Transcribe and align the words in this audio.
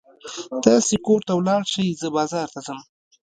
تاسې 0.65 0.95
کور 1.05 1.21
ته 1.27 1.33
ولاړ 1.37 1.61
شئ، 1.71 1.87
زه 2.01 2.07
بازار 2.17 2.47
ته 2.53 2.59
ځم. 2.65 2.79